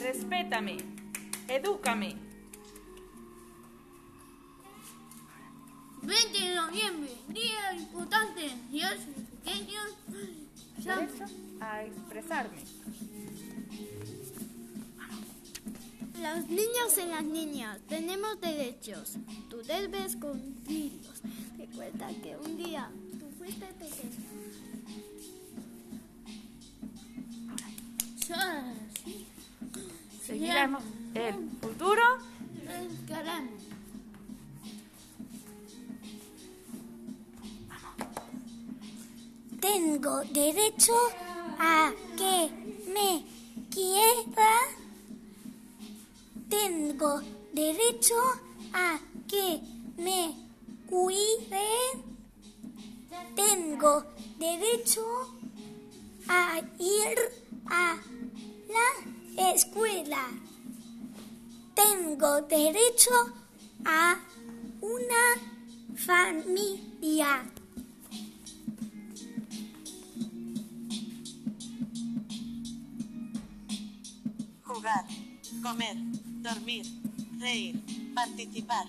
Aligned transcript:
respétame, 0.00 0.78
edúcame. 1.48 2.16
20 6.02 6.40
de 6.40 6.54
noviembre, 6.54 7.10
día 7.28 7.74
importante, 7.74 8.50
Dios 8.70 8.94
pequeños. 9.44 9.96
Derecho 10.78 11.24
a 11.60 11.82
expresarme. 11.82 12.58
Los 16.22 16.48
niños 16.48 16.96
y 16.96 17.08
las 17.08 17.24
niñas 17.24 17.78
tenemos 17.88 18.40
derechos. 18.40 19.16
Tú 19.50 19.62
debes 19.62 20.16
cumplirlos. 20.16 21.20
Recuerda 21.58 22.08
que 22.22 22.36
un 22.36 22.56
día 22.56 22.90
tú 23.18 23.26
fuiste 23.36 23.66
pequeño. 23.66 24.75
Seguiremos 30.26 30.82
el 31.14 31.34
futuro. 31.60 32.02
Tengo 39.60 40.20
derecho 40.32 40.94
a 41.60 41.92
que 42.16 42.50
me 42.92 43.24
quiera. 43.70 44.52
Tengo 46.48 47.22
derecho 47.52 48.16
a 48.72 48.98
que 49.28 49.60
me 49.96 50.34
cuiden. 50.88 52.02
Tengo 53.36 54.04
derecho 54.40 55.06
a 56.28 56.60
ir 56.80 57.18
a 57.66 57.96
la 58.68 59.05
escuela. 59.36 60.28
Tengo 61.74 62.42
derecho 62.42 63.10
a 63.84 64.18
una 64.80 65.24
familia. 65.96 67.44
Jugar, 74.64 75.06
comer, 75.62 75.96
dormir, 76.42 76.86
reír, 77.38 77.80
participar. 78.14 78.86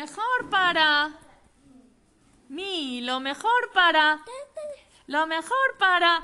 Mejor 0.00 0.50
para 0.50 1.10
mí, 2.50 3.00
lo 3.00 3.18
mejor 3.18 3.62
para 3.72 4.20
lo 5.06 5.26
mejor 5.26 5.68
para 5.78 6.22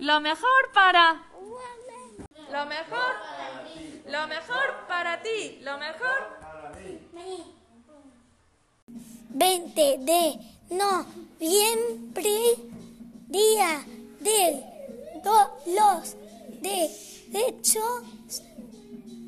lo 0.00 0.20
mejor 0.20 0.62
para 0.74 1.22
lo 2.50 2.66
mejor 2.66 3.12
lo 4.06 4.26
mejor 4.26 4.68
para 4.88 5.22
ti, 5.22 5.60
lo 5.62 5.78
mejor 5.78 6.20
20 9.28 9.98
de 9.98 10.24
noviembre, 10.70 12.38
día 13.28 13.84
de 14.18 14.64
do- 15.22 15.50
los 15.78 16.16
derechos 16.60 18.02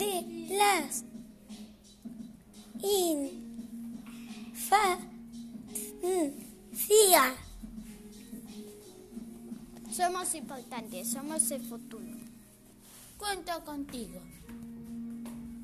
de 0.00 0.14
las 0.62 1.02
infancia. 4.52 5.06
Somos 9.92 10.34
importantes, 10.34 11.10
somos 11.10 11.50
el 11.50 11.62
futuro. 11.62 12.04
Cuento 13.16 13.64
contigo. 13.64 14.20